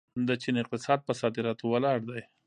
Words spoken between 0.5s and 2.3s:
اقتصاد په صادراتو ولاړ دی.